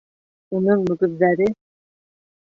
[0.59, 1.49] Уның мөгөҙҙәре...